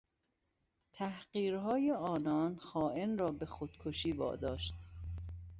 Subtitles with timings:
[0.93, 4.73] تحقیرهای آنان خائن را به خودکشی واداشت.